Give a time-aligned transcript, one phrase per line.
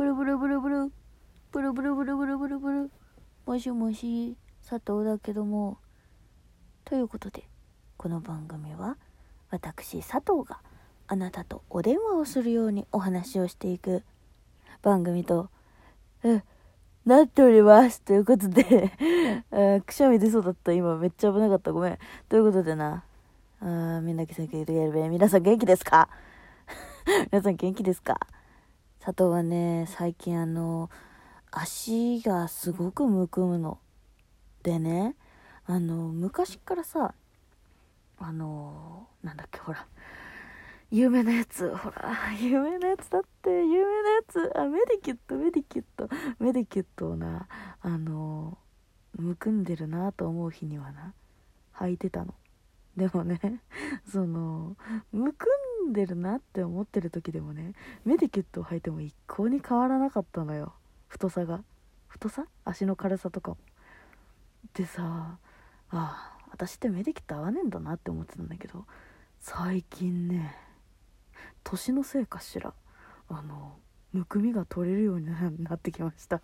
[0.00, 0.92] ブルブルブルブル。
[1.52, 2.58] ブルブルブルブルブル。
[2.58, 2.90] ブル
[3.44, 4.34] もしもし
[4.66, 5.76] 佐藤だけども。
[6.86, 7.44] ということで
[7.98, 8.96] この番組は
[9.50, 10.60] 私佐藤が
[11.06, 14.02] あなたとお電話をするようにお話をしていく
[14.80, 15.50] 番組と、
[16.24, 16.42] え、
[17.04, 18.00] なっております。
[18.00, 18.64] ということで
[19.84, 20.72] くしゃみ出そうだった。
[20.72, 21.72] 今めっちゃ危なかった。
[21.72, 21.98] ごめん。
[22.30, 23.04] ということでな
[23.60, 25.06] あみんな元気でやるべ。
[25.10, 26.08] 皆さん元気ですか？
[27.30, 28.18] 皆さん元気ですか？
[29.10, 30.88] 佐藤はね最近あの
[31.50, 33.78] 足がすごくむくむの。
[34.62, 35.16] でね
[35.66, 37.14] あの昔からさ
[38.20, 39.84] あのなんだっけほら
[40.92, 47.48] 有名なやつほら有名なやつだって有名なやつあメディキュットメディキュットメディキュットをな
[47.80, 48.58] あの
[49.16, 51.14] むくんでるなと思う日にはな
[51.74, 52.34] 履いてたの。
[52.96, 53.40] でもね
[54.06, 54.76] その
[55.10, 60.74] むくんでるなって思ってる時でもねメディキュットを履いても一向に変わらなかったのよ。
[61.08, 61.62] 太さが。
[62.08, 62.46] 太さ？
[62.64, 63.52] 足の軽さとか。
[63.52, 63.56] も
[64.74, 65.38] でさあ
[65.90, 68.84] あ私ってメディキュット合わねえんだなって思ってたんだけど
[69.40, 70.56] 最近ね
[71.64, 72.74] 年のせいかしら
[73.28, 73.76] あの
[74.12, 75.26] むくみが取れるように
[75.64, 76.40] なってきました。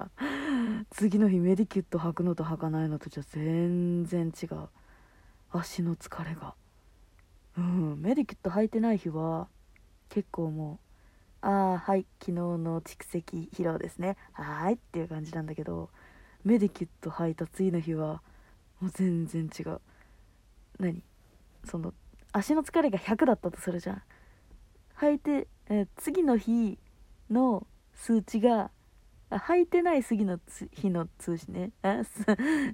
[0.91, 4.69] 次の日メディキュット履くのと履かないのとじゃ全然違う。
[5.51, 6.55] 足の疲れが。
[7.57, 8.01] うん。
[8.01, 9.49] メディキュット履いてない日は
[10.09, 10.79] 結構も
[11.43, 14.17] うああはい昨日の蓄積疲労ですね。
[14.33, 15.91] はーいっていう感じなんだけど
[16.45, 18.23] メディキュット履いた次の日は
[18.81, 19.81] もう全然違う。
[20.79, 21.03] 何？
[21.65, 21.95] その
[22.33, 24.03] 足の疲れが100だったとするじゃん。
[24.99, 26.79] 履いて、えー次の日
[27.31, 28.71] の数値が
[29.31, 30.39] 履いてない次の
[30.73, 31.71] 日の数値ね。
[31.83, 32.25] あす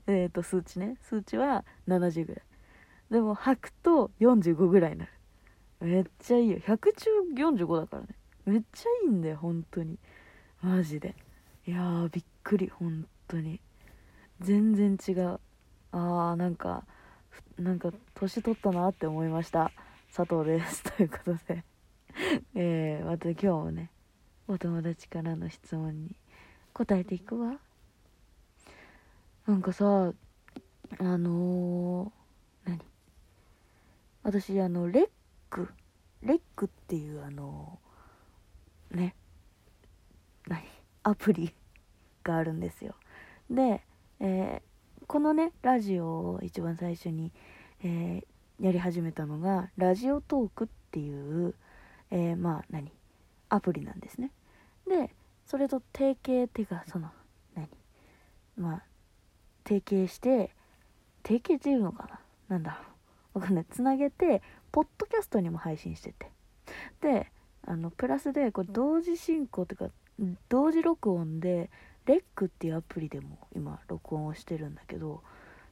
[0.06, 0.96] えーと数値ね。
[1.02, 2.42] 数値は70ぐらい。
[3.12, 5.12] でも履くと45ぐらいになる。
[5.82, 6.56] めっちゃいいよ。
[6.60, 8.08] 100中45だからね。
[8.46, 9.98] めっちゃいいんだよ本当に。
[10.62, 11.14] マジで。
[11.66, 12.72] いやーびっくり。
[12.74, 13.60] 本当に。
[14.40, 15.40] 全然違う。
[15.92, 16.84] あーなんか
[17.58, 19.72] なんか年取ったなって思いました。
[20.10, 20.82] 佐藤です。
[20.96, 21.64] ということで。
[22.54, 23.90] えー、また今日もね
[24.48, 26.16] お友達からの質問に
[26.72, 27.58] 答えていくわ。
[29.46, 30.14] なんかさ
[30.98, 32.21] あのー、
[34.22, 35.08] 私あのレッ
[35.50, 35.68] ク
[36.22, 37.78] レックっていうあの
[38.90, 39.14] ね
[40.46, 40.62] 何？
[41.04, 41.52] アプリ
[42.22, 42.94] があるんですよ。
[43.50, 43.84] で、
[44.20, 44.72] えー
[45.08, 47.32] このねラジオを一番最初に、
[47.80, 48.26] えー
[48.60, 51.54] やり始めたのがラジオトークっていう、
[52.10, 52.92] えーまあ何？
[53.48, 54.30] アプリなんですね。
[54.86, 55.12] で
[55.44, 57.10] それと提携っていうかその
[57.56, 57.68] 何？
[58.56, 58.82] まあ
[59.66, 60.54] 提携して
[61.24, 62.20] 提携っていうのかな？
[62.48, 62.91] なんだろう。
[63.34, 63.66] わかんない。
[63.70, 66.30] つなげてポッドキャストにも配信してて。
[67.00, 67.32] で
[67.64, 69.90] あのプラスでこれ同時進行っていうか
[70.48, 71.70] 同時録音で
[72.06, 75.22] レックっていうアプリでも今録音をしてるんだけど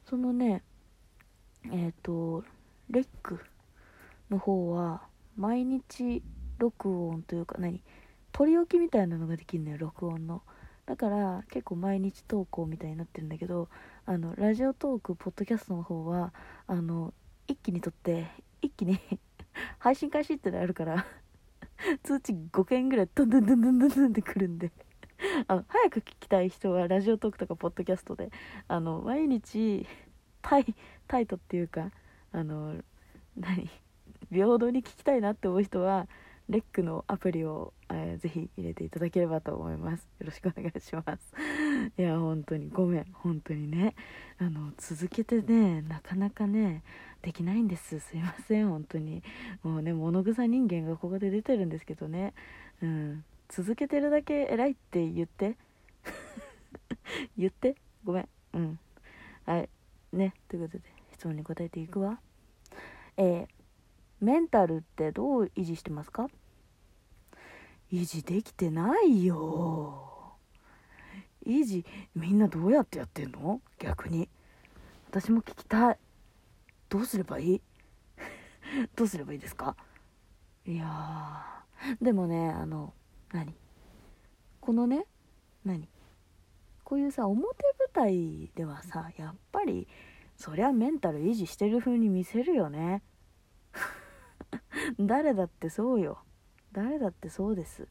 [0.05, 0.63] そのね
[1.71, 2.43] えっ、と
[2.89, 3.39] レック
[4.29, 5.03] の方は
[5.37, 6.23] 毎日
[6.57, 7.83] 録音というか何
[8.31, 10.41] 取り置きみたいなのができるのよ録音の。
[10.85, 13.69] だから結構毎日投稿みたいになってるんだけど
[14.05, 16.33] あのラジオトークポッドキャストの方は
[16.67, 17.13] あの
[17.51, 18.27] 一気に撮って
[18.61, 18.99] 一気に
[19.79, 21.05] 配信開始ってのあるから
[22.03, 24.71] 通知5件ぐらいドンドンドンドンドンドンってくるんで。
[25.47, 28.31] あの早く聞きたい人はラジオトークとかポッドキャストで
[28.67, 29.85] あの毎日
[30.41, 30.75] タイ
[31.07, 31.91] タイトっていうか
[32.31, 32.81] あの
[33.37, 33.69] 何
[34.31, 36.07] 平等に聞きたいなって思う人は
[36.49, 40.07] レックのアプリを、えーぜひ入れていただければと思います。
[40.19, 41.33] よろしくお願いします。
[41.97, 43.05] いや本当にごめん。
[43.13, 43.95] 本当にね。
[44.39, 46.83] あの続けてねなかなかね
[47.21, 47.99] できないんです。
[47.99, 48.69] すいません。
[48.69, 49.23] 本当に。
[49.63, 52.33] もうね物臭人間がここで出てるんですけどね。
[52.81, 53.23] うん。
[53.49, 55.57] 続けてるだけ偉いって言って。
[57.37, 57.75] 言って。
[58.03, 58.29] ごめん。
[58.53, 58.79] うん。
[59.45, 59.69] はい。
[60.13, 60.33] ね。
[60.47, 62.19] ということで質問に答えていくわ。
[63.17, 63.61] えー
[64.21, 66.29] メンタルってどう維持してますか？
[67.91, 70.37] 維持できてないよ。
[71.45, 71.85] 維持
[72.15, 73.61] みんなどうやってやってんの？
[73.79, 74.29] 逆に。
[75.09, 75.97] 私も聞きたい。
[76.89, 77.61] どうすればいい？
[78.95, 79.75] どうすればいいですか？
[80.65, 82.03] いやー。
[82.03, 82.93] でもねあの
[83.33, 83.55] 何？
[84.61, 85.05] このね
[85.65, 85.89] 何？
[86.83, 89.87] こういうさ表舞台ではさやっぱり
[90.37, 93.01] そりゃメンタル維持してる風に見せるよね。
[94.99, 96.19] 誰だってそうよ。
[96.73, 97.87] 誰だってそうです。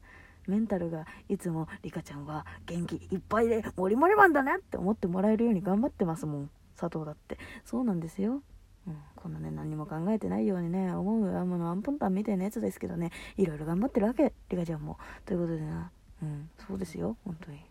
[0.47, 6.49] メンタルがいつもリカちゃんは元気いっぱいでモリモリマンだねって思ってもらえるように頑張ってますもん。
[6.75, 7.37] 佐藤だって。
[7.63, 8.41] そうなんですよ。
[8.87, 13.11] うん、こんなね何も考えてないようにね思うあのアンポンタンみたいなやつですけどね。
[13.37, 14.97] いろいろ頑張ってるわけリカちゃんも。
[15.25, 15.91] ということでな、
[16.23, 17.63] うん、そうですよ本当に。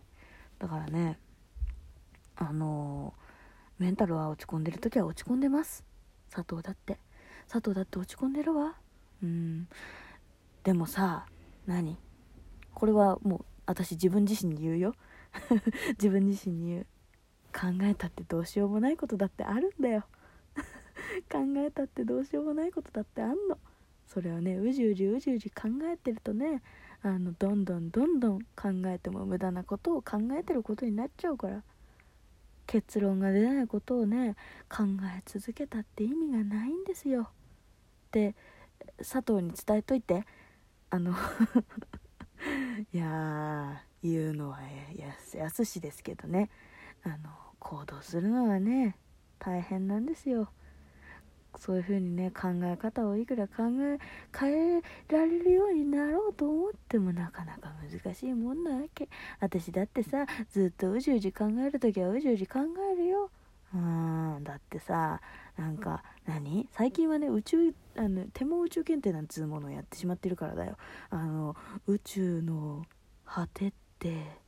[0.59, 1.17] だからね
[2.37, 3.13] あの
[3.79, 5.83] メンタルは落ち込んでる時は落ち込んでます。
[6.29, 6.97] 佐藤だって。
[7.49, 8.75] 佐藤だって落ち込んでるわ。
[9.21, 9.67] うん。
[10.63, 11.25] でもさ
[11.65, 11.97] 何？
[12.73, 14.95] これはもう私自分自身に言うよ。
[15.97, 16.87] 自分自身に言う。
[17.53, 20.05] 考えたってどうしようもないことだってあるんだよ。
[21.29, 23.57] 考えたってどうしようもないことだってあんの。
[24.07, 26.61] それをねうじうじうじうじ考えてるとね
[27.01, 31.63] あのどんどんどんどん考えても無駄なことを考えてることになっちゃうから。
[32.67, 34.37] 結論が出ないことをね
[34.69, 37.23] 考え続けたって意味がないんですよ。
[37.23, 37.25] っ
[38.11, 38.35] て
[38.97, 40.25] 佐藤に伝えといて。
[40.91, 41.13] あの
[42.93, 44.59] いや言うのは
[44.95, 46.49] やすやすしですけどね。
[47.03, 47.29] あの
[47.59, 48.97] 行動するのはね
[49.39, 50.51] 大変なんですよ。
[51.57, 53.99] そういう風にね考え方をいくら考え
[54.37, 59.07] 変えられるようになろうと思ってもなかなか難しいもんなわけ。
[59.39, 62.59] 私だってさずっとうじうじ考える時はうじうじ考
[62.93, 63.31] えるよ。
[63.73, 65.21] うんだってさ
[65.57, 66.67] なんか何？
[66.71, 70.77] 最近はね宇宙あの手も宇宙検定なんつうものをやってしまってるからだよ。
[71.09, 71.55] あの
[71.87, 72.83] 宇宙の
[73.25, 74.39] 果てって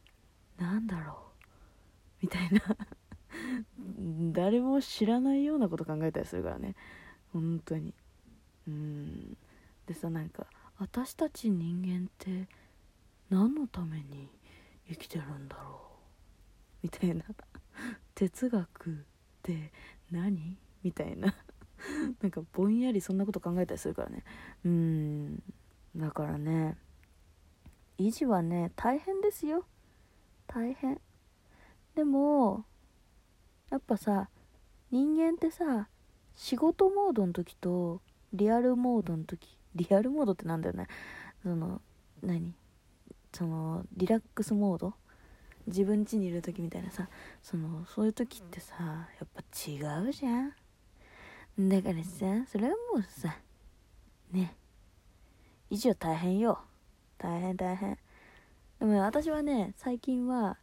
[0.57, 2.23] なんだろう？
[2.23, 2.61] みたいな。
[4.33, 6.75] 誰も知らないようなこと考えたりするからね。
[7.31, 7.93] 本当に。
[8.67, 9.37] うん。
[9.85, 10.47] でさなんか
[10.77, 12.47] 私たち人間って
[13.29, 14.29] 何のために
[14.89, 15.81] 生きてるんだろ
[16.83, 16.83] う？
[16.83, 17.23] みたいな。
[18.15, 19.05] 哲学
[19.43, 19.71] って
[20.09, 20.57] 何？
[20.83, 21.35] みたいな。
[22.21, 24.23] なんかぼんやりそんなこと考えたりするからね。
[24.63, 25.43] うん。
[25.95, 26.77] だからね
[27.99, 29.65] 維持はね大変ですよ。
[30.47, 30.99] 大変。
[31.95, 32.65] でも
[33.69, 34.29] やっぱさ
[34.91, 35.89] 人間ってさ
[36.35, 38.01] 仕事モードの時と
[38.31, 40.87] リアルモードの時リアルモードってなんだよね。
[41.43, 41.81] その
[42.21, 42.55] 何？
[43.33, 44.93] そのリラックスモード。
[45.67, 47.07] 自分家にいる時みたいなさ
[47.41, 49.77] そのそういう時ってさやっぱ違
[50.07, 50.53] うじゃん。
[51.59, 53.37] だからさそれはもうさ
[54.31, 54.55] ね。
[55.69, 56.59] 以上大変よ。
[57.17, 57.97] 大変大変。
[58.79, 60.57] でも私はね最近は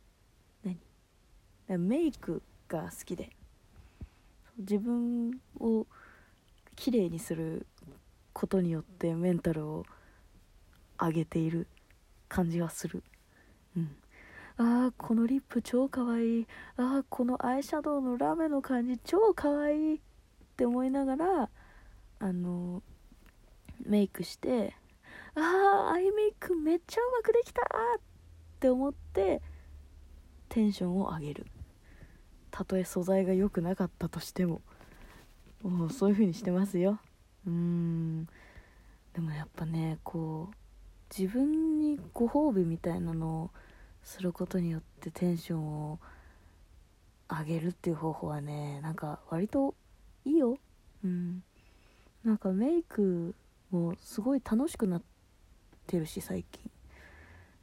[0.64, 1.78] 何？
[1.78, 3.30] メイクが好きで。
[4.58, 5.86] 自分を
[6.76, 7.66] 綺麗にする
[8.34, 9.86] ことによってメンタルを
[11.00, 11.66] 上げている
[12.28, 13.02] 感じはする。
[13.76, 13.96] うん。
[14.60, 16.46] ああこのリップ超かわいい
[16.76, 19.98] ああこのアイシャドウのラメの感じ超かわいいっ
[20.54, 21.48] て思いながら
[22.18, 22.82] あの
[23.86, 24.74] メイクして
[25.34, 27.62] ああアイメイクめっちゃうまくできた!
[27.62, 28.00] っ
[28.60, 29.40] て思って
[30.50, 31.46] テンションを上げる。
[32.50, 34.60] たとえ素材が良くなかったとしても。
[35.62, 36.98] もうそういう風にしてますよ。
[37.46, 38.26] うん。
[39.14, 40.54] でもやっぱねこう
[41.16, 43.50] 自分にご褒美みたいなのを
[44.02, 45.98] することによってテンションを
[47.28, 49.74] 上げるっていう方法はねなんか割と
[50.24, 50.58] いいよ。
[51.04, 51.42] うん。
[52.24, 53.34] なんかメイク
[53.70, 55.02] もすごい楽しくなっ
[55.86, 56.70] てるし最近。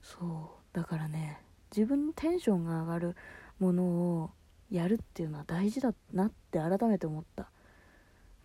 [0.01, 0.25] そ
[0.73, 0.75] う。
[0.75, 1.39] だからね
[1.75, 3.15] 自分のテンションが上がる
[3.59, 4.31] ものを
[4.71, 7.49] やるっていうのは大事だなって改めて思った。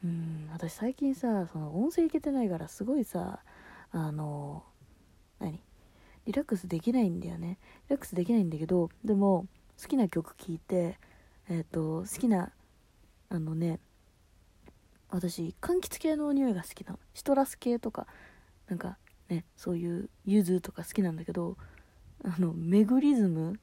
[0.04, 0.48] うん。
[0.52, 3.40] 私最近さその音声いけてないからすごいさ
[3.92, 4.64] あの
[5.38, 5.60] 何？
[6.26, 7.58] リラックスできないんだよね。
[7.88, 9.46] リラックスできないんだけどでも
[9.80, 10.98] 好きな曲聴いて
[11.48, 12.50] えっ、ー、と好きな
[13.28, 13.80] あのね
[15.10, 16.98] 私柑橘系の匂いが好きなの。
[17.14, 18.06] シトラス系とか
[18.68, 18.96] なんか
[19.28, 21.56] ねそういう柚子とか好きなんだけど
[22.24, 23.58] あのメグリズム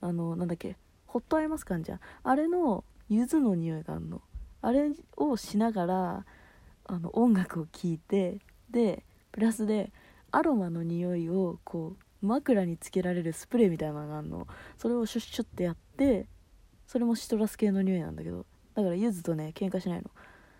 [0.00, 0.76] あのなんだっけ
[1.06, 2.00] ホットアイマスカンじゃん。
[2.22, 4.22] あれの柚子の匂いがあるの。
[4.60, 6.26] あれをしながら
[6.84, 8.38] あの音楽を聴いて
[8.70, 9.92] でプラスで
[10.32, 14.46] アロマの匂いをこう枕につけられるスプレーみたいなのがあるの。
[14.78, 16.26] それをシュッシュッてやって
[16.86, 18.46] それもシトラス系の匂いなんだけど。
[18.74, 20.10] だから柚子とね喧嘩しないの。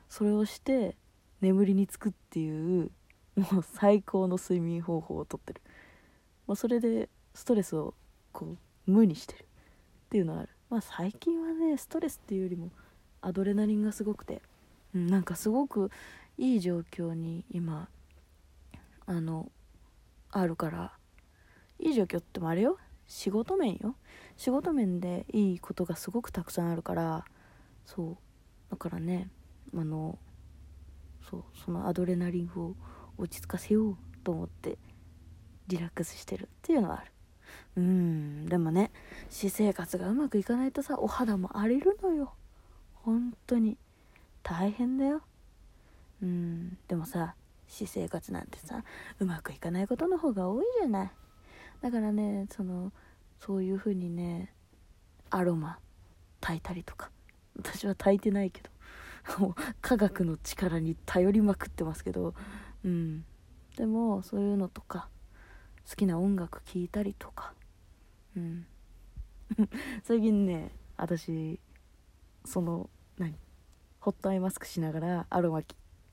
[0.09, 0.97] それをして
[1.41, 2.91] 眠りにつくっていう
[3.37, 5.62] もう最高の睡眠方法をとってる、
[6.47, 7.95] まあ、それでストレスを
[8.33, 9.45] こう無にしてる。
[9.45, 10.49] っていうのはある。
[10.69, 12.71] まあ最近はねストレスっていうよりも
[13.23, 14.43] アドレナリンがすごくて、
[14.95, 15.91] うん、なんかすごく
[16.37, 17.88] いい状況に今
[19.07, 19.50] あの
[20.33, 20.93] あるから。
[21.79, 22.79] いい状況ってもあれよ。
[23.07, 23.97] 仕事面よ。
[24.37, 27.25] 仕事面でいいことがすごくたくさんあるから。
[27.85, 28.17] そう。
[28.71, 29.29] だからね
[29.75, 30.19] あの
[31.29, 32.75] そうそのアドレナリンを
[33.19, 34.79] 落ち着かせようと思って
[35.69, 37.12] リラックスしてるっていうのはある。
[37.77, 38.91] うんでもね
[39.29, 42.33] 私生活がうまくいかないとさお肌も荒れるのよ。
[42.95, 43.77] 本当に。
[44.43, 45.23] 大変だよ。
[46.23, 47.35] うんでもさ
[47.73, 48.85] 私生活なんてさ
[49.19, 51.11] うまくいかないことの方が多いじゃない。
[51.81, 52.93] だからねその
[53.41, 54.52] そういう風にね
[55.31, 55.79] アロマ
[56.43, 57.11] 炊いたりとか。
[57.57, 62.35] 私は炊いてないけどもう 科学の力に頼りまくってますけど。
[62.85, 63.25] うん。
[63.76, 65.09] でもそういうのとか
[65.88, 67.55] 好きな音楽聴いたりとか。
[68.37, 68.67] うん。
[70.05, 71.59] 最近ね私
[72.45, 73.35] その何？
[74.00, 75.62] ホットアイマスクしながらアロマ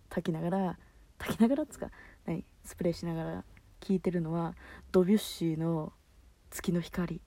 [0.10, 0.80] 炊きながら
[1.20, 1.92] 炊きながらっつか
[2.26, 3.44] 何スプレーしながら
[3.82, 4.56] 聴いてるのは
[4.92, 5.94] ドビュッシーの
[6.50, 7.22] 「月の光」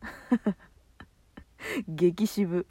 [1.88, 2.66] 激渋。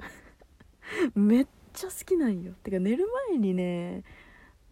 [1.15, 2.53] めっちゃ好きなんよ。
[2.63, 4.03] てか寝る前にね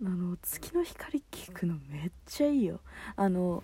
[0.04, 2.82] あの月の光聞くのめっちゃいいよ。
[3.16, 3.64] あの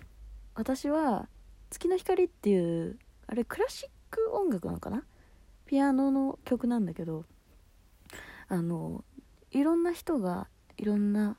[0.54, 1.28] 私は
[1.70, 5.04] 月の光っていうあれクラシック音楽なのかな？
[5.66, 7.26] ピアノの曲なんだけど
[8.48, 9.04] あの
[9.50, 10.48] いろんな人が
[10.78, 11.36] いろんな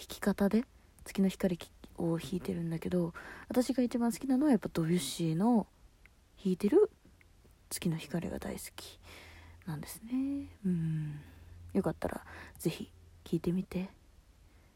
[0.00, 0.64] 弾き方で
[1.04, 1.58] 月の光
[1.98, 3.12] を弾いてるんだけど
[3.48, 5.66] 私が一番好きなのはやっぱドビュッシーの
[6.42, 6.90] 弾いてる
[7.68, 8.98] 月の光が大好き。
[9.66, 10.48] なんですね。
[10.64, 11.20] うん。
[11.74, 12.24] よかったら
[12.58, 12.90] 是非
[13.24, 13.90] 聴いてみて。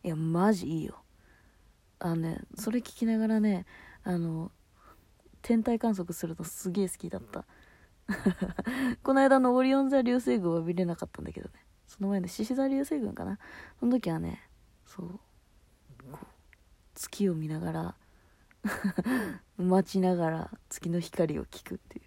[0.05, 1.03] いやマジいいよ。
[1.99, 3.65] あのねそれ聞きながらね
[4.03, 4.53] あの
[5.41, 7.47] 天体観測するのすげえ好きだった。
[9.03, 11.55] この間のオリオン座流星群は見れなかったんだけどね。
[11.87, 13.39] その前の獅子座流星群かな。
[13.81, 14.43] その時はね
[14.87, 15.21] そう。
[16.95, 17.95] 月を見ながら
[19.59, 22.03] 待ちながら月の光を聞くってい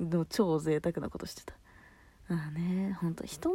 [0.00, 0.10] う。
[0.10, 1.54] でも超贅沢なことしてた。
[2.28, 3.50] ああねほんと人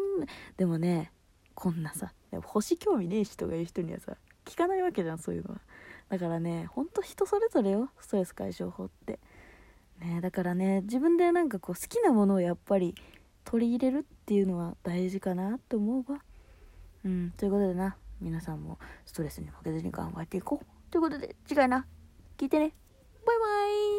[0.57, 1.11] でもね
[1.55, 2.13] こんなさ
[2.43, 4.15] 星興味ねえ人がいる人にはさ
[4.45, 5.61] 聞かないわけじゃんそういうのは。
[6.09, 9.19] だからねほんと人それぞれよストレス解消法って。
[9.99, 12.95] ねだからね自分でなんかこう好きなものをやっぱり
[13.43, 16.21] 取り入れるっていうのは大事かなって思うわ。
[17.03, 20.65] うんということでな皆さんもストレスに負けずに頑張っていこう。
[20.91, 21.85] ということで次回な。
[22.37, 22.73] 聞いてね。
[23.25, 23.45] バイバ
[23.87, 23.90] イ。